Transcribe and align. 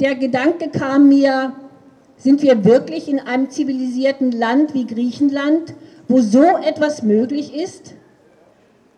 Der 0.00 0.14
Gedanke 0.14 0.70
kam 0.70 1.08
mir, 1.08 1.52
sind 2.16 2.40
wir 2.40 2.64
wirklich 2.64 3.06
in 3.06 3.20
einem 3.20 3.50
zivilisierten 3.50 4.32
Land 4.32 4.72
wie 4.72 4.86
Griechenland, 4.86 5.74
wo 6.08 6.20
so 6.20 6.42
etwas 6.42 7.02
möglich 7.02 7.54
ist? 7.54 7.94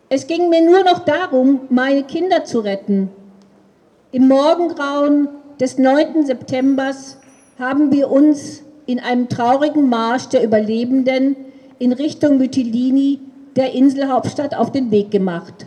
Es 0.07 0.27
ging 0.27 0.49
mir 0.49 0.61
nur 0.63 0.83
noch 0.83 0.99
darum, 0.99 1.61
meine 1.69 2.03
Kinder 2.03 2.45
zu 2.45 2.61
retten. 2.61 3.09
Im 4.13 4.29
Morgengrauen 4.29 5.27
des 5.59 5.77
9. 5.77 6.25
September 6.25 6.91
haben 7.59 7.91
wir 7.91 8.09
uns 8.09 8.63
in 8.85 9.01
einem 9.01 9.27
traurigen 9.27 9.89
Marsch 9.89 10.27
der 10.29 10.43
Überlebenden 10.43 11.35
in 11.79 11.91
Richtung 11.91 12.37
Mytilini, 12.37 13.19
der 13.57 13.73
Inselhauptstadt, 13.73 14.55
auf 14.55 14.71
den 14.71 14.89
Weg 14.89 15.11
gemacht. 15.11 15.65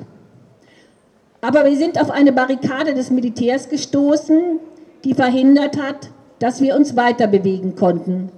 Aber 1.43 1.67
wir 1.67 1.77
sind 1.77 2.01
auf 2.01 2.11
eine 2.11 2.33
Barrikade 2.33 2.95
des 2.95 3.11
Militärs 3.11 3.69
gestoßen, 3.69 4.61
die 5.07 5.15
verhindert 5.15 5.81
hat, 5.81 6.11
dass 6.41 6.61
wir 6.61 6.75
uns 6.75 6.97
weiter 6.97 7.29
bewegen 7.29 7.77
konnten. 7.77 8.29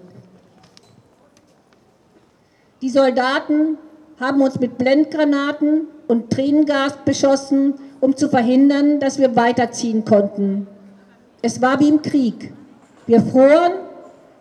Die 2.82 2.90
Soldaten 2.90 3.78
haben 4.20 4.42
uns 4.42 4.60
mit 4.60 4.76
Blendgranaten 4.76 5.86
und 6.08 6.28
Tränengas 6.28 6.98
beschossen, 7.06 7.72
um 8.00 8.14
zu 8.14 8.28
verhindern, 8.28 9.00
dass 9.00 9.18
wir 9.18 9.34
weiterziehen 9.34 10.04
konnten. 10.04 10.66
Es 11.40 11.62
war 11.62 11.80
wie 11.80 11.88
im 11.88 12.02
Krieg. 12.02 12.52
Wir 13.06 13.22
froren, 13.22 13.72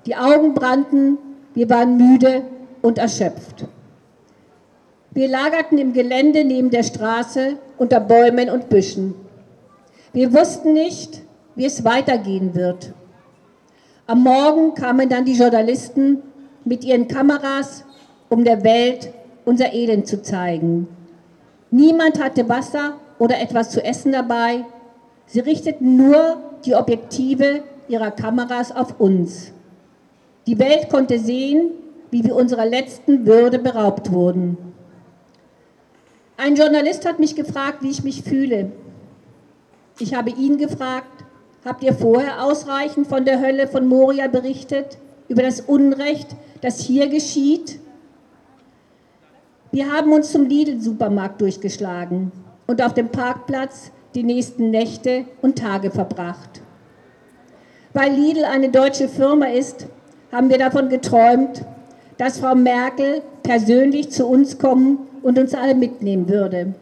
die 0.05 0.17
Augen 0.17 0.53
brannten, 0.53 1.17
wir 1.53 1.69
waren 1.69 1.95
müde 1.95 2.41
und 2.81 2.97
erschöpft. 2.97 3.65
Wir 5.11 5.29
lagerten 5.29 5.77
im 5.77 5.93
Gelände 5.93 6.43
neben 6.43 6.71
der 6.71 6.83
Straße 6.83 7.55
unter 7.77 8.01
Bäumen 8.01 8.49
und 8.49 8.67
Büschen. 8.67 9.15
Wir 10.11 10.33
wussten 10.33 10.73
nicht, 10.73 11.21
wie 11.57 11.65
es 11.65 11.83
weitergehen 11.83 12.55
wird. 12.55 12.93
Am 14.05 14.23
Morgen 14.23 14.73
kamen 14.75 15.09
dann 15.09 15.25
die 15.25 15.33
Journalisten 15.33 16.19
mit 16.63 16.85
ihren 16.85 17.09
Kameras, 17.09 17.83
um 18.29 18.45
der 18.45 18.63
Welt 18.63 19.11
unser 19.43 19.73
Elend 19.73 20.07
zu 20.07 20.21
zeigen. 20.21 20.87
Niemand 21.71 22.23
hatte 22.23 22.47
Wasser 22.47 22.93
oder 23.19 23.41
etwas 23.41 23.71
zu 23.71 23.83
essen 23.83 24.11
dabei. 24.11 24.65
Sie 25.25 25.39
richteten 25.39 25.97
nur 25.97 26.37
die 26.63 26.75
Objektive 26.75 27.63
ihrer 27.89 28.11
Kameras 28.11 28.71
auf 28.71 28.99
uns. 28.99 29.51
Die 30.45 30.59
Welt 30.59 30.89
konnte 30.89 31.19
sehen, 31.19 31.71
wie 32.11 32.23
wir 32.23 32.35
unserer 32.35 32.65
letzten 32.65 33.25
Würde 33.25 33.59
beraubt 33.59 34.11
wurden. 34.11 34.57
Ein 36.37 36.55
Journalist 36.55 37.05
hat 37.05 37.19
mich 37.19 37.35
gefragt, 37.35 37.81
wie 37.81 37.89
ich 37.89 38.03
mich 38.03 38.21
fühle. 38.21 38.71
Ich 39.99 40.13
habe 40.13 40.29
ihn 40.29 40.57
gefragt, 40.57 41.25
habt 41.67 41.83
ihr 41.83 41.93
vorher 41.93 42.45
ausreichend 42.45 43.07
von 43.07 43.25
der 43.25 43.41
Hölle 43.41 43.67
von 43.67 43.87
Moria 43.87 44.27
berichtet, 44.27 44.97
über 45.27 45.43
das 45.43 45.59
Unrecht, 45.59 46.29
das 46.61 46.79
hier 46.79 47.09
geschieht? 47.09 47.79
Wir 49.73 49.91
haben 49.91 50.13
uns 50.13 50.31
zum 50.31 50.45
Lidl-Supermarkt 50.45 51.41
durchgeschlagen 51.41 52.31
und 52.67 52.81
auf 52.81 52.93
dem 52.93 53.09
Parkplatz 53.09 53.91
die 54.15 54.23
nächsten 54.23 54.71
Nächte 54.71 55.25
und 55.41 55.57
Tage 55.59 55.91
verbracht. 55.91 56.61
Weil 57.93 58.13
Lidl 58.13 58.45
eine 58.45 58.69
deutsche 58.69 59.09
Firma 59.09 59.47
ist, 59.47 59.87
haben 60.31 60.49
wir 60.49 60.57
davon 60.57 60.87
geträumt, 60.87 61.65
dass 62.17 62.39
Frau 62.39 62.55
Merkel 62.55 63.21
persönlich 63.43 64.09
zu 64.11 64.25
uns 64.25 64.57
kommen 64.57 64.99
und 65.21 65.37
uns 65.37 65.53
alle 65.53 65.75
mitnehmen 65.75 66.29
würde. 66.29 66.75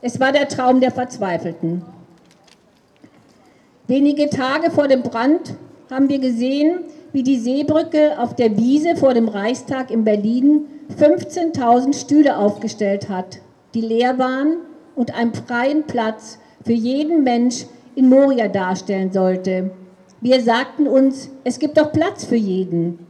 Es 0.00 0.20
war 0.20 0.30
der 0.30 0.46
Traum 0.46 0.80
der 0.80 0.92
Verzweifelten. 0.92 1.82
Wenige 3.90 4.30
Tage 4.30 4.70
vor 4.70 4.86
dem 4.86 5.02
Brand 5.02 5.56
haben 5.90 6.08
wir 6.08 6.20
gesehen, 6.20 6.84
wie 7.12 7.24
die 7.24 7.40
Seebrücke 7.40 8.20
auf 8.20 8.36
der 8.36 8.56
Wiese 8.56 8.94
vor 8.94 9.14
dem 9.14 9.26
Reichstag 9.26 9.90
in 9.90 10.04
Berlin 10.04 10.66
15.000 10.96 11.92
Stühle 11.94 12.36
aufgestellt 12.36 13.08
hat, 13.08 13.40
die 13.74 13.80
leer 13.80 14.16
waren 14.16 14.58
und 14.94 15.12
einen 15.12 15.34
freien 15.34 15.88
Platz 15.88 16.38
für 16.64 16.72
jeden 16.72 17.24
Mensch 17.24 17.66
in 17.96 18.08
Moria 18.08 18.46
darstellen 18.46 19.10
sollte. 19.10 19.72
Wir 20.20 20.40
sagten 20.40 20.86
uns, 20.86 21.28
es 21.42 21.58
gibt 21.58 21.76
doch 21.76 21.90
Platz 21.90 22.24
für 22.24 22.36
jeden. 22.36 23.00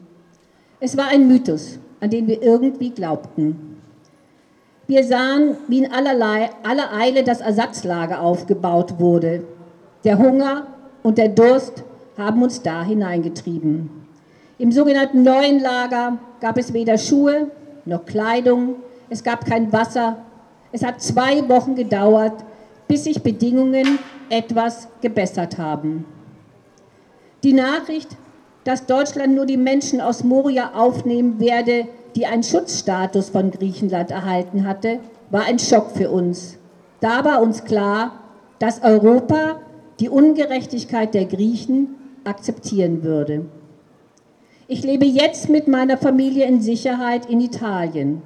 Es 0.81 0.97
war 0.97 1.09
ein 1.09 1.29
Mythos, 1.29 1.79
an 2.01 2.09
den 2.09 2.27
wir 2.27 2.43
irgendwie 2.43 2.89
glaubten. 2.89 3.77
Wir 4.87 5.05
sahen, 5.05 5.59
wie 5.69 5.81
in 5.81 5.93
allerlei, 5.93 6.49
aller 6.63 6.91
Eile 6.95 7.23
das 7.23 7.43
Ersatzlager 7.43 8.23
aufgebaut 8.23 8.99
wurde. 8.99 9.45
Der 10.05 10.19
Hunger 10.19 10.67
und 11.03 11.19
der 11.19 11.29
Durst 11.29 11.85
haben 12.17 12.43
uns 12.43 12.63
da 12.63 12.83
hineingetrieben. 12.83 13.91
Im 14.59 14.73
sogenannten 14.73 15.23
neuen 15.23 15.61
Lager 15.61 16.19
gab 16.41 16.59
es 16.59 16.73
weder 16.73 16.99
Schuhe 16.99 17.51
noch 17.85 18.05
Kleidung, 18.05 18.77
es 19.09 19.25
gab 19.25 19.45
kein 19.45 19.73
Wasser. 19.73 20.19
Es 20.73 20.85
hat 20.85 21.03
zwei 21.03 21.49
Wochen 21.49 21.75
gedauert, 21.75 22.45
bis 22.87 23.05
sich 23.05 23.23
Bedingungen 23.23 23.99
etwas 24.29 24.89
gebessert 25.01 25.59
haben. 25.59 26.05
Die 27.43 27.53
Nachricht, 27.53 28.17
dass 28.65 28.87
Deutschland 28.87 29.35
nur 29.35 29.47
die 29.47 29.57
Menschen 29.57 30.01
aus 30.01 30.23
Moria 30.23 30.73
aufnehmen 30.75 31.41
werde, 31.41 31.89
die 32.15 32.27
einen 32.27 32.43
Schutzstatus 32.43 33.31
von 33.31 33.51
Griechenland 33.51 34.11
erhalten 34.11 34.67
hatte, 34.67 35.01
war 35.31 35.45
ein 35.45 35.59
Schock 35.59 35.91
für 35.91 36.11
uns. 36.11 36.59
Da 37.01 37.25
war 37.25 37.41
uns 37.41 37.65
klar, 37.65 38.13
dass 38.59 38.83
Europa 38.83 39.61
die 40.01 40.09
Ungerechtigkeit 40.09 41.15
der 41.15 41.27
Griechen 41.27 41.89
akzeptieren 42.25 43.03
würde. 43.03 43.47
Ich 44.67 44.83
lebe 44.83 45.05
jetzt 45.05 45.49
mit 45.49 45.69
meiner 45.69 45.99
Familie 45.99 46.47
in 46.47 46.61
Sicherheit 46.61 47.27
in 47.27 47.41
Italien, 47.41 48.23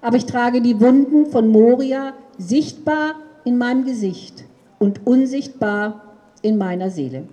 aber 0.00 0.16
ich 0.16 0.26
trage 0.26 0.62
die 0.62 0.80
Wunden 0.80 1.26
von 1.26 1.48
Moria 1.48 2.14
sichtbar 2.38 3.14
in 3.44 3.58
meinem 3.58 3.84
Gesicht 3.84 4.44
und 4.78 5.06
unsichtbar 5.06 6.02
in 6.42 6.58
meiner 6.58 6.90
Seele. 6.90 7.28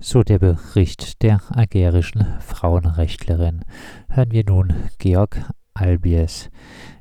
So 0.00 0.22
der 0.22 0.38
Bericht 0.38 1.22
der 1.22 1.40
algerischen 1.50 2.24
Frauenrechtlerin. 2.40 3.64
Hören 4.08 4.30
wir 4.30 4.44
nun 4.46 4.72
Georg 4.98 5.40
Albiers. 5.74 6.50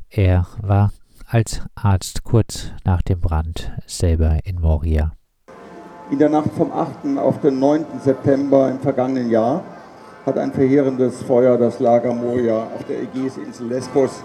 Er 0.10 0.48
war 0.62 0.92
als 1.28 1.62
Arzt 1.76 2.24
kurz 2.24 2.72
nach 2.86 3.02
dem 3.04 3.20
Brand 3.20 3.72
selber 3.86 4.40
in 4.46 4.60
Moria. 4.60 5.17
In 6.10 6.20
der 6.20 6.30
Nacht 6.30 6.52
vom 6.54 6.72
8. 6.72 7.18
auf 7.18 7.42
den 7.42 7.60
9. 7.60 7.86
September 8.02 8.70
im 8.70 8.80
vergangenen 8.80 9.30
Jahr 9.30 9.62
hat 10.26 10.38
ein 10.38 10.54
verheerendes 10.54 11.22
Feuer 11.22 11.58
das 11.58 11.82
Lager 11.82 12.14
Moria 12.14 12.60
auf 12.60 12.86
der 12.88 13.02
Ägäisinsel 13.02 13.68
Lesbos 13.68 14.24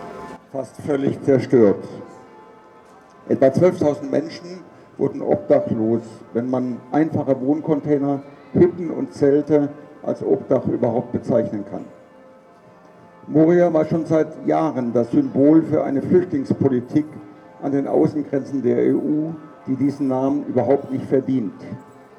fast 0.52 0.76
völlig 0.82 1.20
zerstört. 1.22 1.82
Etwa 3.28 3.46
12.000 3.46 4.08
Menschen 4.08 4.60
wurden 4.96 5.22
obdachlos, 5.22 6.02
wenn 6.32 6.48
man 6.48 6.76
einfache 6.92 7.40
Wohncontainer 7.40 8.22
Hütten 8.52 8.88
und 8.90 9.12
Zelte 9.12 9.68
als 10.04 10.22
Obdach 10.22 10.64
überhaupt 10.66 11.10
bezeichnen 11.10 11.64
kann. 11.68 11.84
Moria 13.26 13.72
war 13.72 13.86
schon 13.86 14.06
seit 14.06 14.46
Jahren 14.46 14.92
das 14.92 15.10
Symbol 15.10 15.62
für 15.62 15.82
eine 15.82 16.00
Flüchtlingspolitik 16.00 17.06
an 17.60 17.72
den 17.72 17.88
Außengrenzen 17.88 18.62
der 18.62 18.94
EU, 18.94 19.30
die 19.66 19.76
diesen 19.76 20.08
Namen 20.08 20.44
überhaupt 20.46 20.90
nicht 20.90 21.06
verdient. 21.06 21.54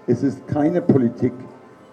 Es 0.07 0.23
ist 0.23 0.47
keine 0.47 0.81
Politik, 0.81 1.33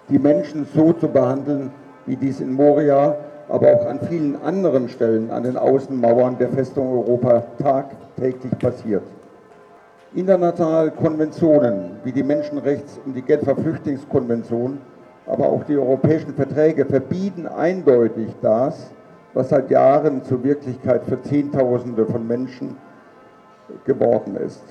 die 0.09 0.19
Menschen 0.19 0.65
so 0.73 0.93
zu 0.93 1.07
behandeln, 1.07 1.71
wie 2.05 2.15
dies 2.15 2.39
in 2.39 2.53
Moria, 2.53 3.15
aber 3.49 3.73
auch 3.73 3.85
an 3.85 3.99
vielen 4.01 4.41
anderen 4.41 4.89
Stellen 4.89 5.29
an 5.29 5.43
den 5.43 5.57
Außenmauern 5.57 6.37
der 6.37 6.49
Festung 6.49 6.91
Europa 6.91 7.43
tagtäglich 7.61 8.57
passiert. 8.59 9.03
Internationale 10.13 10.91
Konventionen 10.91 11.97
wie 12.03 12.11
die 12.11 12.23
Menschenrechts- 12.23 12.99
und 13.05 13.13
die 13.15 13.21
Genfer 13.21 13.55
Flüchtlingskonvention, 13.55 14.77
aber 15.25 15.47
auch 15.47 15.63
die 15.63 15.77
europäischen 15.77 16.33
Verträge 16.33 16.85
verbieten 16.85 17.47
eindeutig 17.47 18.27
das, 18.41 18.91
was 19.33 19.49
seit 19.49 19.71
Jahren 19.71 20.23
zur 20.23 20.43
Wirklichkeit 20.43 21.05
für 21.05 21.21
Zehntausende 21.21 22.05
von 22.05 22.27
Menschen 22.27 22.75
geworden 23.85 24.35
ist. 24.35 24.63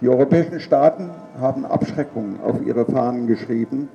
Die 0.00 0.08
europäischen 0.08 0.60
Staaten 0.60 1.10
haben 1.40 1.64
Abschreckung 1.64 2.40
auf 2.44 2.64
ihre 2.64 2.84
Fahnen 2.84 3.26
geschrieben. 3.26 3.88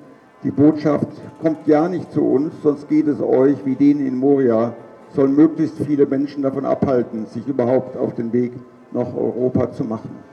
Die 0.43 0.51
Botschaft 0.51 1.07
kommt 1.41 1.65
ja 1.67 1.87
nicht 1.87 2.11
zu 2.11 2.21
uns, 2.25 2.53
sonst 2.61 2.89
geht 2.89 3.07
es 3.07 3.21
euch 3.21 3.65
wie 3.65 3.75
denen 3.75 4.05
in 4.05 4.17
Moria, 4.17 4.73
sollen 5.15 5.35
möglichst 5.35 5.77
viele 5.77 6.05
Menschen 6.05 6.43
davon 6.43 6.65
abhalten, 6.65 7.25
sich 7.27 7.47
überhaupt 7.47 7.95
auf 7.95 8.13
den 8.15 8.33
Weg 8.33 8.51
nach 8.91 9.15
Europa 9.15 9.71
zu 9.71 9.85
machen 9.85 10.23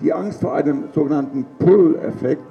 die 0.00 0.12
Angst 0.12 0.40
vor 0.40 0.54
einem 0.54 0.84
sogenannten 0.94 1.46
Pull-Effekt. 1.58 2.42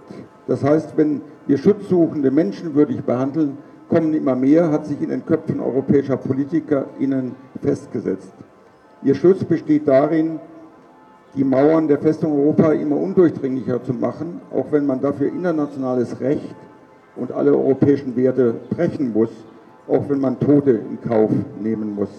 Das 0.48 0.63
heißt, 0.63 0.98
wenn 0.98 1.21
wir 1.48 1.57
Schutzsuchende 1.57 2.31
menschenwürdig 2.31 3.04
behandeln, 3.04 3.57
kommen 3.88 4.13
immer 4.13 4.36
mehr, 4.36 4.71
hat 4.71 4.86
sich 4.86 5.01
in 5.01 5.10
den 5.10 5.25
Köpfen 5.25 5.60
europäischer 5.60 6.18
PolitikerInnen 6.18 7.36
festgesetzt. 7.62 8.33
Ihr 9.04 9.16
Schluss 9.16 9.44
besteht 9.44 9.88
darin, 9.88 10.39
die 11.36 11.44
Mauern 11.44 11.88
der 11.88 12.00
Festung 12.00 12.34
Europa 12.34 12.72
immer 12.72 12.98
undurchdringlicher 12.98 13.84
zu 13.84 13.94
machen, 13.94 14.42
auch 14.52 14.66
wenn 14.72 14.86
man 14.86 15.00
dafür 15.00 15.28
internationales 15.28 16.20
Recht 16.20 16.56
und 17.16 17.31
alle 17.31 17.52
europäischen 17.52 18.16
Werte 18.16 18.56
brechen 18.70 19.14
muss, 19.14 19.30
auch 19.88 20.10
wenn 20.10 20.20
man 20.20 20.40
Tote 20.40 20.72
in 20.72 21.00
Kauf 21.02 21.31
nehmen 21.62 21.94
muss. 21.94 22.10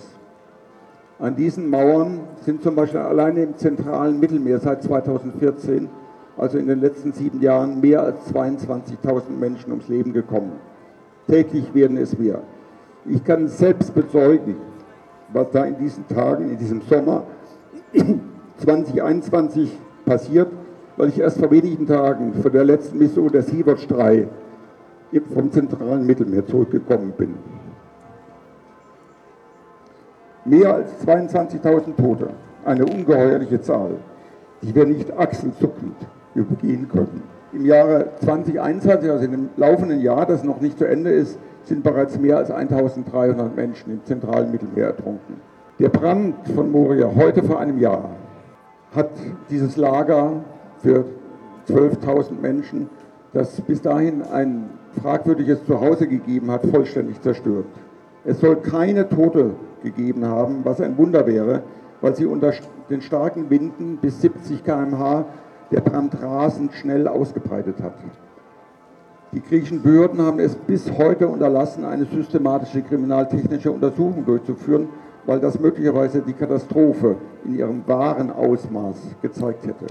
An 1.19 1.37
diesen 1.37 1.69
Mauern 1.69 2.21
sind 2.43 2.63
zum 2.63 2.75
Beispiel 2.75 3.01
alleine 3.01 3.43
im 3.43 3.57
zentralen 3.57 4.19
Mittelmeer 4.19 4.59
seit 4.59 4.83
2014, 4.83 5.89
also 6.37 6.57
in 6.57 6.67
den 6.67 6.81
letzten 6.81 7.13
sieben 7.13 7.43
Jahren, 7.43 7.81
mehr 7.81 8.03
als 8.03 8.33
22.000 8.33 9.31
Menschen 9.39 9.71
ums 9.71 9.89
Leben 9.89 10.13
gekommen. 10.13 10.53
Täglich 11.29 11.75
werden 11.75 11.99
es 11.99 12.19
mehr. 12.19 12.41
Ich 13.05 13.23
kann 13.23 13.49
selbst 13.49 13.95
bezeugen, 13.95 14.57
was 15.33 15.51
da 15.51 15.65
in 15.65 15.77
diesen 15.79 16.07
Tagen, 16.09 16.51
in 16.51 16.59
diesem 16.59 16.81
Sommer 16.83 17.25
2021 18.61 19.79
passiert, 20.05 20.49
weil 20.97 21.09
ich 21.09 21.19
erst 21.19 21.39
vor 21.39 21.51
wenigen 21.51 21.87
Tagen 21.87 22.35
von 22.35 22.53
der 22.53 22.65
letzten 22.65 22.99
Mission 22.99 23.33
der 23.33 23.43
Sea-Watch 23.43 23.87
3 23.89 24.29
vom 25.33 25.51
zentralen 25.51 26.07
Mittelmeer 26.07 26.47
zurückgekommen 26.47 27.13
bin. 27.17 27.35
Mehr 30.45 30.75
als 30.75 30.91
22.000 31.07 31.97
Tote, 31.97 32.31
eine 32.65 32.85
ungeheuerliche 32.85 33.61
Zahl, 33.61 33.97
die 34.63 34.75
wir 34.75 34.87
nicht 34.87 35.17
achselzuckend 35.17 35.97
übergehen 36.35 36.89
können. 36.89 37.23
Im 37.53 37.65
Jahre 37.65 38.11
2021, 38.21 39.11
also 39.11 39.27
dem 39.27 39.49
laufenden 39.57 40.01
Jahr, 40.01 40.27
das 40.27 40.45
noch 40.45 40.61
nicht 40.61 40.79
zu 40.79 40.87
Ende 40.87 41.11
ist, 41.11 41.39
sind 41.65 41.83
bereits 41.83 42.19
mehr 42.19 42.37
als 42.37 42.51
1300 42.51 43.57
Menschen 43.57 43.93
im 43.93 44.05
zentralen 44.05 44.51
Mittelmeer 44.51 44.89
ertrunken. 44.89 45.37
Der 45.79 45.89
Brand 45.89 46.35
von 46.55 46.71
Moria 46.71 47.11
heute 47.15 47.43
vor 47.43 47.59
einem 47.59 47.79
Jahr 47.79 48.11
hat 48.95 49.11
dieses 49.51 49.77
Lager 49.77 50.45
für 50.79 51.05
12.000 51.69 52.41
Menschen, 52.41 52.89
das 53.33 53.61
bis 53.61 53.81
dahin 53.83 54.23
ein 54.23 54.71
fragwürdiges 55.01 55.65
Zuhause 55.67 56.09
gegeben 56.09 56.51
hat, 56.51 56.67
vollständig 56.67 57.21
zerstört. 57.21 57.67
Es 58.25 58.41
soll 58.41 58.57
keine 58.57 59.09
Tote 59.09 59.53
gegeben 59.83 60.27
haben, 60.27 60.61
was 60.65 60.81
ein 60.81 60.99
Wunder 60.99 61.27
wäre, 61.27 61.63
weil 62.01 62.15
sie 62.17 62.27
unter 62.27 62.53
den 62.89 63.03
starken 63.03 63.49
Winden 63.51 63.99
bis 63.99 64.21
70 64.21 64.65
km/h 64.65 65.27
der 65.71 65.81
Brand 65.81 66.21
rasend 66.21 66.73
schnell 66.75 67.07
ausgebreitet 67.07 67.81
hat. 67.83 67.95
Die 69.33 69.41
griechischen 69.41 69.83
Behörden 69.83 70.21
haben 70.21 70.41
es 70.41 70.57
bis 70.57 70.91
heute 70.99 71.29
unterlassen, 71.29 71.85
eine 71.85 72.05
systematische 72.05 72.83
kriminaltechnische 72.83 73.71
Untersuchung 73.71 74.27
durchzuführen, 74.27 74.89
weil 75.27 75.41
das 75.41 75.59
möglicherweise 75.61 76.23
die 76.23 76.33
Katastrophe 76.33 77.17
in 77.45 77.57
ihrem 77.57 77.87
wahren 77.87 78.31
Ausmaß 78.31 78.97
gezeigt 79.23 79.67
hätte. 79.67 79.87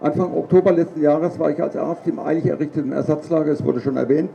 Anfang 0.00 0.34
Oktober 0.36 0.72
letzten 0.72 1.00
Jahres 1.00 1.38
war 1.38 1.50
ich 1.50 1.62
als 1.62 1.76
Arzt 1.76 2.06
im 2.08 2.18
eilig 2.18 2.46
errichteten 2.46 2.92
Ersatzlager, 2.92 3.52
es 3.52 3.64
wurde 3.64 3.80
schon 3.80 3.96
erwähnt, 3.96 4.30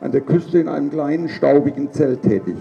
an 0.00 0.12
der 0.12 0.22
Küste 0.22 0.58
in 0.58 0.68
einem 0.68 0.90
kleinen, 0.90 1.28
staubigen 1.28 1.92
Zelt 1.92 2.22
tätig. 2.22 2.56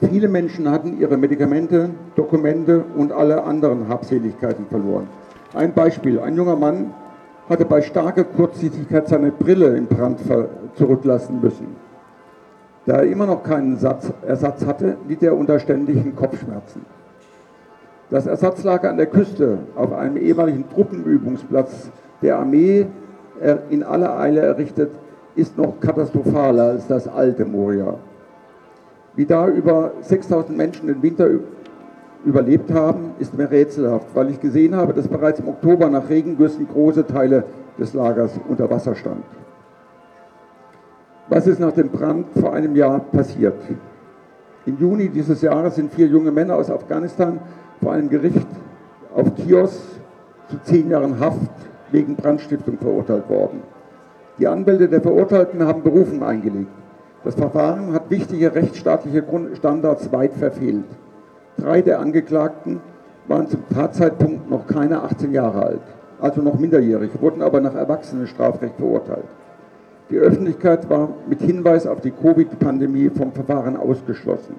Viele 0.00 0.28
Menschen 0.28 0.70
hatten 0.70 0.98
ihre 1.00 1.16
Medikamente, 1.16 1.90
Dokumente 2.14 2.84
und 2.96 3.12
alle 3.12 3.44
anderen 3.44 3.88
Habseligkeiten 3.88 4.66
verloren. 4.66 5.08
Ein 5.54 5.72
Beispiel, 5.72 6.20
ein 6.20 6.36
junger 6.36 6.56
Mann 6.56 6.92
hatte 7.48 7.64
bei 7.64 7.80
starker 7.82 8.24
Kurzsichtigkeit 8.24 9.08
seine 9.08 9.30
Brille 9.30 9.76
im 9.76 9.86
Brand 9.86 10.20
zurücklassen 10.74 11.40
müssen. 11.40 11.76
Da 12.86 12.98
er 12.98 13.04
immer 13.04 13.26
noch 13.26 13.42
keinen 13.42 13.76
Satz, 13.78 14.12
Ersatz 14.26 14.64
hatte, 14.64 14.96
litt 15.08 15.22
er 15.22 15.36
unter 15.36 15.58
ständigen 15.58 16.14
Kopfschmerzen. 16.14 16.84
Das 18.10 18.26
Ersatzlager 18.26 18.90
an 18.90 18.96
der 18.96 19.06
Küste 19.06 19.58
auf 19.74 19.92
einem 19.92 20.16
ehemaligen 20.16 20.68
Truppenübungsplatz 20.70 21.90
der 22.22 22.38
Armee 22.38 22.86
in 23.70 23.82
aller 23.82 24.18
Eile 24.18 24.40
errichtet, 24.40 24.92
ist 25.34 25.58
noch 25.58 25.80
katastrophaler 25.80 26.64
als 26.64 26.86
das 26.86 27.08
alte 27.08 27.44
Moria. 27.44 27.98
Wie 29.16 29.26
da 29.26 29.48
über 29.48 29.92
6000 30.00 30.56
Menschen 30.56 30.86
den 30.86 31.02
Winter 31.02 31.26
überlebt 32.26 32.72
haben, 32.72 33.12
ist 33.18 33.38
mir 33.38 33.50
rätselhaft, 33.50 34.08
weil 34.14 34.30
ich 34.30 34.40
gesehen 34.40 34.74
habe, 34.74 34.92
dass 34.92 35.06
bereits 35.08 35.38
im 35.40 35.48
Oktober 35.48 35.88
nach 35.88 36.08
Regengüssen 36.10 36.68
große 36.68 37.06
Teile 37.06 37.44
des 37.78 37.94
Lagers 37.94 38.38
unter 38.48 38.68
Wasser 38.68 38.96
stand. 38.96 39.22
Was 41.28 41.46
ist 41.46 41.60
nach 41.60 41.72
dem 41.72 41.88
Brand 41.88 42.26
vor 42.38 42.52
einem 42.52 42.76
Jahr 42.76 42.98
passiert? 42.98 43.54
Im 44.66 44.76
Juni 44.78 45.08
dieses 45.08 45.42
Jahres 45.42 45.76
sind 45.76 45.92
vier 45.92 46.08
junge 46.08 46.32
Männer 46.32 46.56
aus 46.56 46.70
Afghanistan 46.70 47.38
vor 47.80 47.92
einem 47.92 48.08
Gericht 48.08 48.46
auf 49.14 49.34
Kios 49.36 49.80
zu 50.48 50.58
zehn 50.64 50.90
Jahren 50.90 51.20
Haft 51.20 51.50
wegen 51.92 52.16
Brandstiftung 52.16 52.78
verurteilt 52.78 53.28
worden. 53.28 53.62
Die 54.38 54.48
Anwälte 54.48 54.88
der 54.88 55.00
Verurteilten 55.00 55.64
haben 55.64 55.82
Berufung 55.82 56.22
eingelegt. 56.22 56.70
Das 57.24 57.34
Verfahren 57.34 57.92
hat 57.92 58.10
wichtige 58.10 58.54
rechtsstaatliche 58.54 59.24
Standards 59.54 60.12
weit 60.12 60.34
verfehlt. 60.34 60.84
Drei 61.58 61.82
der 61.82 62.00
Angeklagten 62.00 62.80
waren 63.28 63.48
zum 63.48 63.68
Tatzeitpunkt 63.68 64.50
noch 64.50 64.66
keine 64.66 65.02
18 65.02 65.32
Jahre 65.32 65.62
alt, 65.64 65.80
also 66.20 66.42
noch 66.42 66.58
minderjährig, 66.58 67.10
wurden 67.20 67.42
aber 67.42 67.60
nach 67.60 67.74
Erwachsenenstrafrecht 67.74 68.76
verurteilt. 68.76 69.24
Die 70.10 70.18
Öffentlichkeit 70.18 70.88
war 70.88 71.08
mit 71.28 71.40
Hinweis 71.40 71.86
auf 71.86 72.00
die 72.00 72.12
Covid-Pandemie 72.12 73.10
vom 73.10 73.32
Verfahren 73.32 73.76
ausgeschlossen. 73.76 74.54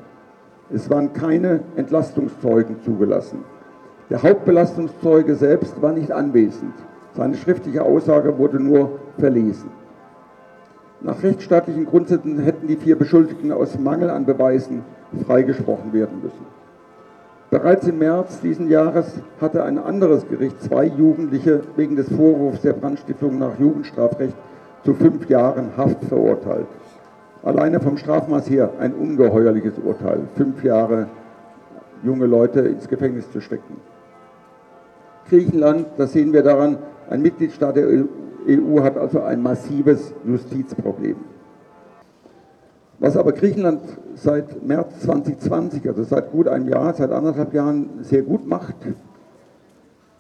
Es 0.73 0.89
waren 0.89 1.13
keine 1.13 1.61
Entlastungszeugen 1.77 2.81
zugelassen. 2.83 3.45
Der 4.09 4.23
Hauptbelastungszeuge 4.23 5.35
selbst 5.35 5.81
war 5.81 5.93
nicht 5.93 6.11
anwesend. 6.11 6.73
Seine 7.13 7.35
schriftliche 7.35 7.83
Aussage 7.83 8.37
wurde 8.37 8.59
nur 8.59 8.99
verlesen. 9.17 9.71
Nach 11.01 11.21
rechtsstaatlichen 11.21 11.85
Grundsätzen 11.85 12.39
hätten 12.39 12.67
die 12.67 12.75
vier 12.75 12.97
Beschuldigten 12.97 13.51
aus 13.51 13.77
Mangel 13.79 14.09
an 14.09 14.25
Beweisen 14.25 14.83
freigesprochen 15.25 15.93
werden 15.93 16.21
müssen. 16.21 16.56
Bereits 17.49 17.87
im 17.87 17.99
März 17.99 18.41
diesen 18.41 18.69
Jahres 18.69 19.21
hatte 19.39 19.63
ein 19.63 19.77
anderes 19.77 20.27
Gericht 20.27 20.61
zwei 20.61 20.85
Jugendliche 20.85 21.61
wegen 21.77 21.95
des 21.95 22.09
Vorwurfs 22.09 22.61
der 22.61 22.73
Brandstiftung 22.73 23.39
nach 23.39 23.57
Jugendstrafrecht 23.57 24.35
zu 24.83 24.93
fünf 24.93 25.29
Jahren 25.29 25.71
Haft 25.77 26.03
verurteilt. 26.05 26.67
Alleine 27.43 27.79
vom 27.79 27.97
Strafmaß 27.97 28.49
her 28.49 28.71
ein 28.79 28.93
ungeheuerliches 28.93 29.79
Urteil, 29.79 30.27
fünf 30.35 30.61
Jahre 30.61 31.07
junge 32.03 32.25
Leute 32.25 32.59
ins 32.61 32.89
Gefängnis 32.89 33.31
zu 33.31 33.39
stecken. 33.39 33.77
Griechenland, 35.29 35.87
das 35.97 36.11
sehen 36.11 36.33
wir 36.33 36.43
daran, 36.43 36.77
ein 37.09 37.21
Mitgliedstaat 37.21 37.77
der 37.77 37.87
EU 37.87 38.81
hat 38.81 38.97
also 38.97 39.21
ein 39.21 39.41
massives 39.41 40.13
Justizproblem. 40.25 41.15
Was 42.99 43.15
aber 43.15 43.33
Griechenland 43.33 43.81
seit 44.15 44.65
März 44.65 45.01
2020, 45.01 45.87
also 45.87 46.03
seit 46.03 46.31
gut 46.31 46.47
einem 46.47 46.67
Jahr, 46.67 46.93
seit 46.95 47.11
anderthalb 47.11 47.53
Jahren 47.53 47.89
sehr 48.01 48.23
gut 48.23 48.47
macht, 48.47 48.75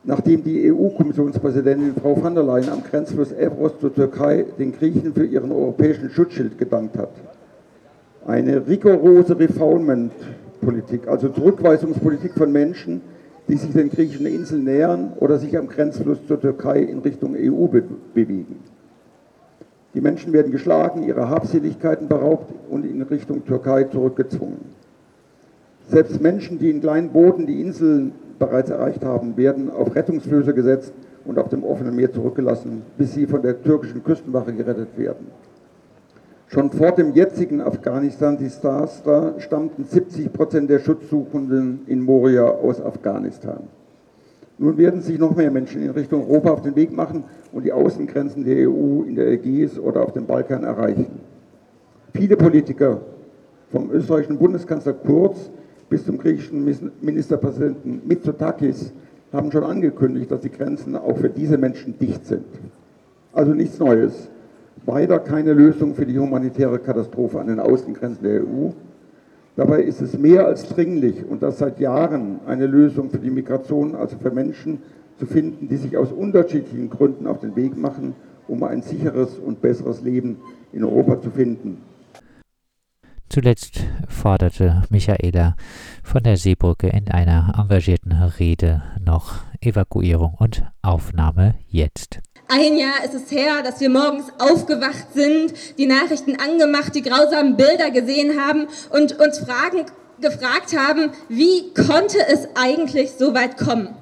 nachdem 0.03 0.43
die 0.43 0.71
EU-Kommissionspräsidentin 0.71 1.95
Frau 1.99 2.15
von 2.15 2.35
der 2.35 2.43
Leyen 2.43 2.69
am 2.69 2.83
Grenzfluss 2.83 3.31
Evros 3.31 3.79
zur 3.79 3.93
Türkei 3.93 4.45
den 4.59 4.73
Griechen 4.73 5.13
für 5.13 5.25
ihren 5.25 5.51
europäischen 5.51 6.11
Schutzschild 6.11 6.59
gedankt 6.59 6.97
hat. 6.97 7.11
Eine 8.27 8.67
rigorose 8.67 9.39
Refoulement-Politik, 9.39 11.07
also 11.07 11.29
Zurückweisungspolitik 11.29 12.33
von 12.35 12.51
Menschen, 12.51 13.01
die 13.47 13.55
sich 13.55 13.71
den 13.71 13.89
griechischen 13.89 14.27
Inseln 14.27 14.65
nähern 14.65 15.13
oder 15.19 15.39
sich 15.39 15.57
am 15.57 15.67
Grenzfluss 15.67 16.19
zur 16.27 16.39
Türkei 16.39 16.81
in 16.81 16.99
Richtung 16.99 17.35
EU 17.35 17.67
be 17.67 17.83
bewegen. 18.13 18.57
Die 19.93 20.01
Menschen 20.01 20.33
werden 20.33 20.51
geschlagen, 20.51 21.03
ihrer 21.03 21.29
Habseligkeiten 21.29 22.07
beraubt 22.07 22.53
und 22.69 22.85
in 22.85 23.01
Richtung 23.01 23.45
Türkei 23.45 23.85
zurückgezwungen. 23.85 24.59
Selbst 25.87 26.21
Menschen, 26.21 26.59
die 26.59 26.69
in 26.69 26.81
kleinen 26.81 27.09
Booten 27.09 27.47
die 27.47 27.61
Inseln 27.61 28.11
bereits 28.39 28.69
erreicht 28.69 29.05
haben, 29.05 29.37
werden 29.37 29.71
auf 29.71 29.95
Rettungsflöße 29.95 30.53
gesetzt 30.53 30.93
und 31.25 31.39
auf 31.39 31.49
dem 31.49 31.63
offenen 31.63 31.95
Meer 31.95 32.11
zurückgelassen, 32.11 32.83
bis 32.97 33.13
sie 33.13 33.25
von 33.25 33.41
der 33.41 33.61
türkischen 33.61 34.03
Küstenwache 34.03 34.53
gerettet 34.53 34.97
werden. 34.97 35.27
Schon 36.49 36.71
vor 36.71 36.91
dem 36.91 37.13
jetzigen 37.13 37.61
Afghanistan-Desaster 37.61 39.35
stammten 39.39 39.83
70 39.83 40.31
Prozent 40.31 40.69
der 40.69 40.79
Schutzsuchenden 40.79 41.81
in 41.87 42.01
Moria 42.01 42.45
aus 42.45 42.81
Afghanistan. 42.81 43.63
Nun 44.59 44.77
werden 44.77 45.01
sich 45.01 45.19
noch 45.19 45.35
mehr 45.35 45.51
Menschen 45.51 45.83
in 45.83 45.91
Richtung 45.91 46.27
Europa 46.27 46.51
auf 46.51 46.61
den 46.61 46.75
Weg 46.75 46.91
machen 46.91 47.23
und 47.51 47.63
die 47.63 47.71
Außengrenzen 47.71 48.43
der 48.43 48.69
EU 48.69 49.03
in 49.03 49.15
der 49.15 49.27
Ägäis 49.27 49.77
oder 49.77 50.01
auf 50.01 50.13
dem 50.13 50.25
Balkan 50.25 50.63
erreichen. 50.63 51.05
Viele 52.13 52.35
Politiker, 52.35 53.01
vom 53.69 53.91
österreichischen 53.91 54.37
Bundeskanzler 54.37 54.93
Kurz 54.93 55.51
bis 55.89 56.05
zum 56.05 56.17
griechischen 56.17 56.65
Ministerpräsidenten 57.01 58.01
Mitsotakis, 58.05 58.91
haben 59.31 59.51
schon 59.51 59.63
angekündigt, 59.63 60.31
dass 60.31 60.41
die 60.41 60.51
Grenzen 60.51 60.95
auch 60.95 61.17
für 61.17 61.29
diese 61.29 61.57
Menschen 61.57 61.97
dicht 61.99 62.25
sind. 62.25 62.45
Also 63.33 63.53
nichts 63.53 63.77
Neues. 63.77 64.29
Weiter 64.85 65.19
keine 65.19 65.53
Lösung 65.53 65.93
für 65.93 66.05
die 66.05 66.17
humanitäre 66.17 66.79
Katastrophe 66.79 67.39
an 67.39 67.47
den 67.47 67.59
Außengrenzen 67.59 68.23
der 68.23 68.41
EU. 68.41 68.71
Dabei 69.57 69.81
ist 69.81 70.01
es 70.01 70.15
mehr 70.15 70.45
als 70.45 70.69
dringlich 70.69 71.25
und 71.25 71.41
das 71.41 71.57
seit 71.57 71.79
Jahren 71.79 72.39
eine 72.45 72.67
Lösung 72.67 73.09
für 73.09 73.17
die 73.17 73.31
Migration, 73.31 73.95
also 73.95 74.15
für 74.19 74.29
Menschen 74.29 74.83
zu 75.17 75.25
finden, 75.25 75.67
die 75.67 75.77
sich 75.77 75.97
aus 75.97 76.11
unterschiedlichen 76.11 76.91
Gründen 76.91 77.25
auf 77.25 77.39
den 77.39 77.55
Weg 77.55 77.75
machen, 77.75 78.13
um 78.47 78.61
ein 78.63 78.83
sicheres 78.83 79.39
und 79.39 79.59
besseres 79.59 80.03
Leben 80.03 80.37
in 80.71 80.83
Europa 80.83 81.19
zu 81.21 81.31
finden. 81.31 81.81
Zuletzt 83.29 83.83
forderte 84.07 84.83
Michaela 84.91 85.55
von 86.03 86.21
der 86.21 86.37
Seebrücke 86.37 86.89
in 86.89 87.09
einer 87.09 87.55
engagierten 87.57 88.11
Rede 88.11 88.83
noch 89.03 89.39
Evakuierung 89.59 90.35
und 90.37 90.63
Aufnahme 90.83 91.55
jetzt. 91.67 92.19
Ein 92.49 92.77
Jahr 92.77 93.03
ist 93.03 93.13
es 93.13 93.29
her, 93.29 93.61
dass 93.61 93.81
wir 93.81 93.89
morgens 93.89 94.27
aufgewacht 94.37 95.07
sind, 95.13 95.53
die 95.77 95.85
Nachrichten 95.85 96.37
angemacht, 96.39 96.95
die 96.95 97.01
grausamen 97.01 97.57
Bilder 97.57 97.91
gesehen 97.91 98.41
haben 98.41 98.67
und 98.89 99.19
uns 99.19 99.39
Fragen 99.39 99.85
gefragt 100.21 100.75
haben, 100.77 101.11
wie 101.27 101.73
konnte 101.73 102.19
es 102.25 102.47
eigentlich 102.55 103.11
so 103.11 103.33
weit 103.33 103.57
kommen? 103.57 103.95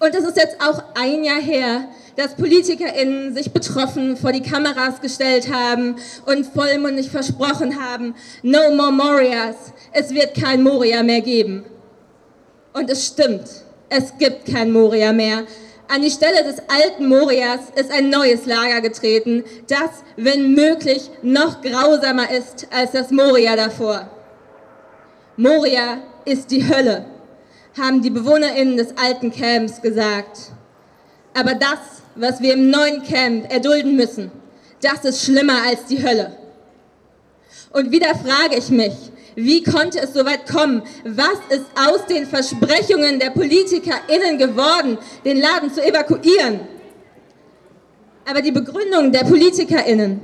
Und 0.00 0.14
es 0.14 0.24
ist 0.24 0.36
jetzt 0.36 0.60
auch 0.60 0.82
ein 0.94 1.22
Jahr 1.22 1.40
her, 1.40 1.88
dass 2.16 2.34
PolitikerInnen 2.34 3.34
sich 3.34 3.52
betroffen 3.52 4.16
vor 4.16 4.32
die 4.32 4.42
Kameras 4.42 5.00
gestellt 5.00 5.52
haben 5.52 5.96
und 6.26 6.46
vollmundig 6.46 7.10
versprochen 7.10 7.80
haben, 7.80 8.14
no 8.42 8.74
more 8.74 8.92
Morias, 8.92 9.56
es 9.92 10.12
wird 10.12 10.34
kein 10.34 10.62
Moria 10.62 11.04
mehr 11.04 11.20
geben. 11.20 11.64
Und 12.72 12.90
es 12.90 13.06
stimmt, 13.06 13.48
es 13.88 14.18
gibt 14.18 14.46
kein 14.46 14.72
Moria 14.72 15.12
mehr. 15.12 15.44
An 15.88 16.02
die 16.02 16.10
Stelle 16.10 16.42
des 16.44 16.62
alten 16.68 17.08
Morias 17.08 17.60
ist 17.74 17.90
ein 17.90 18.08
neues 18.08 18.46
Lager 18.46 18.80
getreten, 18.80 19.44
das, 19.68 20.02
wenn 20.16 20.54
möglich, 20.54 21.10
noch 21.22 21.60
grausamer 21.60 22.30
ist 22.30 22.66
als 22.70 22.92
das 22.92 23.10
Moria 23.10 23.54
davor. 23.54 24.08
Moria 25.36 25.98
ist 26.24 26.50
die 26.50 26.66
Hölle, 26.66 27.04
haben 27.78 28.00
die 28.00 28.10
BewohnerInnen 28.10 28.76
des 28.76 28.96
alten 28.96 29.30
Camps 29.30 29.82
gesagt. 29.82 30.52
Aber 31.34 31.54
das, 31.54 31.78
was 32.14 32.40
wir 32.40 32.54
im 32.54 32.70
neuen 32.70 33.02
Camp 33.02 33.52
erdulden 33.52 33.96
müssen, 33.96 34.30
das 34.80 35.04
ist 35.04 35.24
schlimmer 35.24 35.62
als 35.66 35.84
die 35.86 36.02
Hölle. 36.02 36.36
Und 37.72 37.90
wieder 37.90 38.14
frage 38.14 38.56
ich 38.56 38.70
mich, 38.70 38.94
wie 39.36 39.62
konnte 39.62 40.00
es 40.00 40.14
so 40.14 40.24
weit 40.24 40.46
kommen? 40.46 40.82
Was 41.04 41.38
ist 41.50 41.66
aus 41.74 42.06
den 42.06 42.26
Versprechungen 42.26 43.18
der 43.18 43.30
PolitikerInnen 43.30 44.38
geworden, 44.38 44.98
den 45.24 45.40
Laden 45.40 45.72
zu 45.72 45.84
evakuieren? 45.84 46.60
Aber 48.28 48.40
die 48.40 48.52
Begründung 48.52 49.12
der 49.12 49.24
PolitikerInnen 49.24 50.20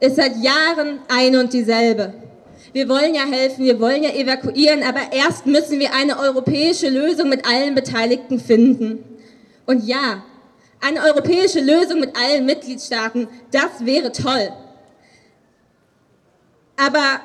ist 0.00 0.16
seit 0.16 0.36
Jahren 0.36 1.00
ein 1.08 1.36
und 1.36 1.52
dieselbe. 1.52 2.12
Wir 2.72 2.88
wollen 2.88 3.14
ja 3.14 3.24
helfen, 3.24 3.64
wir 3.64 3.80
wollen 3.80 4.02
ja 4.02 4.10
evakuieren, 4.10 4.82
aber 4.82 5.12
erst 5.12 5.46
müssen 5.46 5.80
wir 5.80 5.94
eine 5.94 6.18
europäische 6.18 6.88
Lösung 6.88 7.28
mit 7.28 7.46
allen 7.46 7.74
Beteiligten 7.74 8.38
finden. 8.38 9.04
Und 9.64 9.84
ja, 9.86 10.22
eine 10.80 11.02
europäische 11.02 11.60
Lösung 11.60 12.00
mit 12.00 12.16
allen 12.16 12.44
Mitgliedstaaten, 12.44 13.28
das 13.50 13.84
wäre 13.84 14.12
toll. 14.12 14.50
Aber 16.76 17.20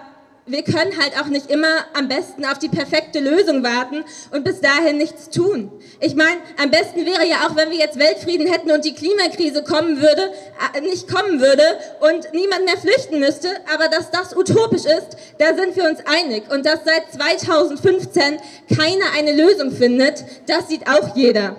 wir 0.46 0.64
können 0.64 0.92
halt 1.02 1.18
auch 1.22 1.28
nicht 1.28 1.50
immer 1.50 1.86
am 1.94 2.10
besten 2.10 2.44
auf 2.46 2.60
die 2.60 2.68
perfekte 2.68 3.20
Lösung 3.20 3.64
warten 3.64 4.04
und 4.32 4.44
bis 4.44 4.60
dahin 4.60 4.98
nichts 4.98 5.30
tun. 5.30 5.72
Ich 6.02 6.16
meine, 6.16 6.38
am 6.62 6.70
besten 6.70 7.06
wäre 7.06 7.26
ja 7.26 7.48
auch, 7.48 7.56
wenn 7.56 7.70
wir 7.70 7.78
jetzt 7.78 7.98
Weltfrieden 7.98 8.48
hätten 8.48 8.72
und 8.72 8.84
die 8.84 8.94
Klimakrise 8.94 9.64
kommen 9.64 10.02
würde, 10.02 10.34
äh, 10.76 10.82
nicht 10.82 11.08
kommen 11.08 11.40
würde 11.40 11.64
und 12.02 12.34
niemand 12.34 12.66
mehr 12.66 12.78
flüchten 12.78 13.20
müsste. 13.20 13.50
Aber 13.74 13.88
dass 13.88 14.12
das 14.12 14.36
utopisch 14.36 14.86
ist, 14.86 15.18
da 15.38 15.56
sind 15.56 15.78
wir 15.78 15.86
uns 15.86 16.00
einig. 16.06 16.44
Und 16.52 16.66
dass 16.66 16.80
seit 16.84 17.14
2015 17.14 18.38
keiner 18.76 19.06
eine 19.18 19.32
Lösung 19.34 19.72
findet, 19.72 20.26
das 20.48 20.68
sieht 20.68 20.88
auch 20.88 21.16
jeder. 21.16 21.56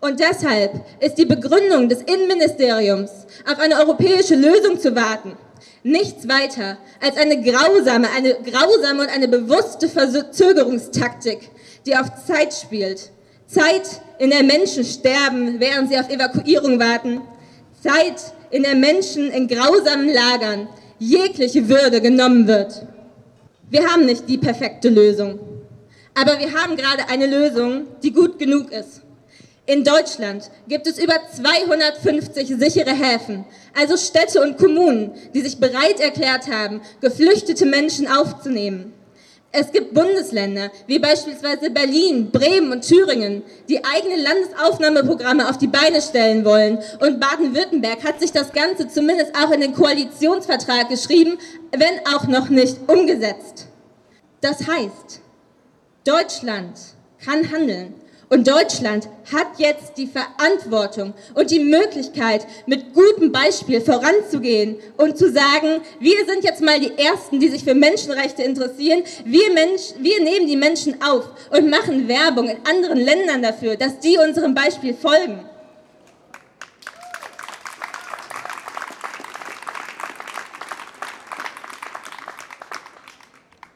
Und 0.00 0.18
deshalb 0.18 0.80
ist 1.00 1.16
die 1.16 1.26
Begründung 1.26 1.90
des 1.90 2.00
Innenministeriums, 2.00 3.10
auf 3.46 3.58
eine 3.58 3.78
europäische 3.80 4.34
Lösung 4.34 4.80
zu 4.80 4.96
warten, 4.96 5.36
nichts 5.82 6.28
weiter 6.28 6.78
als 7.00 7.16
eine 7.16 7.42
grausame, 7.42 8.08
eine 8.16 8.34
grausame 8.34 9.02
und 9.02 9.08
eine 9.08 9.28
bewusste 9.28 9.88
Verzögerungstaktik, 9.88 11.50
die 11.86 11.96
auf 11.96 12.06
Zeit 12.26 12.52
spielt. 12.52 13.10
Zeit, 13.46 14.02
in 14.18 14.30
der 14.30 14.42
Menschen 14.42 14.84
sterben, 14.84 15.58
während 15.58 15.90
sie 15.90 15.98
auf 15.98 16.08
Evakuierung 16.08 16.78
warten. 16.78 17.20
Zeit, 17.82 18.34
in 18.50 18.62
der 18.62 18.74
Menschen 18.74 19.30
in 19.30 19.48
grausamen 19.48 20.12
Lagern 20.12 20.68
jegliche 20.98 21.68
Würde 21.68 22.00
genommen 22.00 22.46
wird. 22.46 22.86
Wir 23.70 23.88
haben 23.90 24.04
nicht 24.04 24.28
die 24.28 24.38
perfekte 24.38 24.88
Lösung, 24.88 25.38
aber 26.14 26.38
wir 26.38 26.52
haben 26.52 26.76
gerade 26.76 27.08
eine 27.08 27.26
Lösung, 27.26 27.86
die 28.02 28.12
gut 28.12 28.38
genug 28.38 28.70
ist. 28.72 29.02
In 29.70 29.84
Deutschland 29.84 30.50
gibt 30.66 30.88
es 30.88 30.98
über 30.98 31.14
250 31.32 32.56
sichere 32.58 32.90
Häfen, 32.90 33.44
also 33.78 33.96
Städte 33.96 34.42
und 34.42 34.58
Kommunen, 34.58 35.12
die 35.32 35.42
sich 35.42 35.60
bereit 35.60 36.00
erklärt 36.00 36.50
haben, 36.50 36.80
geflüchtete 37.00 37.66
Menschen 37.66 38.08
aufzunehmen. 38.08 38.92
Es 39.52 39.70
gibt 39.70 39.94
Bundesländer, 39.94 40.72
wie 40.88 40.98
beispielsweise 40.98 41.70
Berlin, 41.70 42.32
Bremen 42.32 42.72
und 42.72 42.82
Thüringen, 42.82 43.44
die 43.68 43.80
eigene 43.84 44.20
Landesaufnahmeprogramme 44.20 45.48
auf 45.48 45.58
die 45.58 45.68
Beine 45.68 46.02
stellen 46.02 46.44
wollen. 46.44 46.80
Und 46.98 47.20
Baden-Württemberg 47.20 48.02
hat 48.02 48.18
sich 48.18 48.32
das 48.32 48.52
Ganze 48.52 48.88
zumindest 48.88 49.36
auch 49.36 49.52
in 49.52 49.60
den 49.60 49.72
Koalitionsvertrag 49.72 50.88
geschrieben, 50.88 51.38
wenn 51.70 52.04
auch 52.12 52.26
noch 52.26 52.48
nicht 52.48 52.76
umgesetzt. 52.88 53.68
Das 54.40 54.66
heißt, 54.66 55.20
Deutschland 56.04 56.76
kann 57.24 57.52
handeln. 57.52 57.94
Und 58.32 58.46
Deutschland 58.46 59.08
hat 59.32 59.58
jetzt 59.58 59.96
die 59.96 60.06
Verantwortung 60.06 61.14
und 61.34 61.50
die 61.50 61.58
Möglichkeit, 61.58 62.46
mit 62.64 62.94
gutem 62.94 63.32
Beispiel 63.32 63.80
voranzugehen 63.80 64.76
und 64.96 65.18
zu 65.18 65.32
sagen, 65.32 65.80
wir 65.98 66.24
sind 66.26 66.44
jetzt 66.44 66.62
mal 66.62 66.78
die 66.78 66.96
Ersten, 66.96 67.40
die 67.40 67.48
sich 67.48 67.64
für 67.64 67.74
Menschenrechte 67.74 68.44
interessieren. 68.44 69.02
Wir, 69.24 69.52
Mensch, 69.52 69.94
wir 69.98 70.22
nehmen 70.22 70.46
die 70.46 70.56
Menschen 70.56 71.02
auf 71.02 71.24
und 71.50 71.70
machen 71.70 72.06
Werbung 72.06 72.48
in 72.48 72.58
anderen 72.68 72.98
Ländern 72.98 73.42
dafür, 73.42 73.74
dass 73.74 73.98
die 73.98 74.16
unserem 74.16 74.54
Beispiel 74.54 74.94
folgen. 74.94 75.44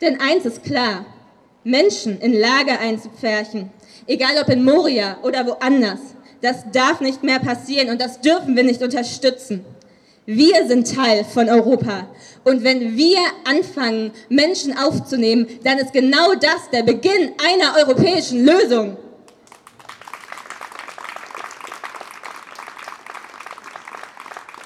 Denn 0.00 0.20
eins 0.20 0.44
ist 0.46 0.62
klar, 0.62 1.06
Menschen 1.64 2.20
in 2.20 2.34
Lager 2.34 2.78
einzupferchen, 2.78 3.70
egal 4.06 4.32
ob 4.40 4.48
in 4.50 4.62
Moria 4.62 5.18
oder 5.22 5.46
woanders. 5.46 6.00
Das 6.42 6.64
darf 6.72 7.00
nicht 7.00 7.22
mehr 7.22 7.40
passieren 7.40 7.88
und 7.88 8.00
das 8.00 8.20
dürfen 8.20 8.54
wir 8.54 8.64
nicht 8.64 8.82
unterstützen. 8.82 9.64
Wir 10.26 10.66
sind 10.66 10.94
Teil 10.94 11.24
von 11.24 11.48
Europa. 11.48 12.08
Und 12.44 12.64
wenn 12.64 12.96
wir 12.96 13.18
anfangen, 13.44 14.12
Menschen 14.28 14.76
aufzunehmen, 14.76 15.46
dann 15.64 15.78
ist 15.78 15.92
genau 15.92 16.34
das 16.34 16.70
der 16.72 16.82
Beginn 16.82 17.32
einer 17.42 17.76
europäischen 17.78 18.44
Lösung. 18.44 18.96